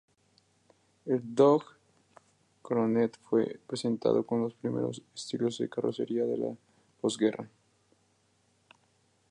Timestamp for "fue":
3.21-3.59